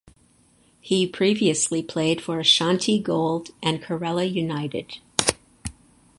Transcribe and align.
He 0.79 1.05
previously 1.05 1.83
played 1.83 2.21
for 2.23 2.39
Ashanti 2.39 2.97
Gold 2.99 3.51
and 3.61 3.83
Karela 3.83 4.23
United. 4.27 4.97